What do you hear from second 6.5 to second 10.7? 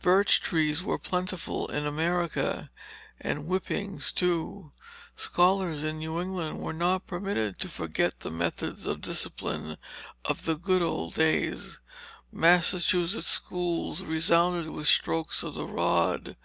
were not permitted to forget the methods of discipline of "the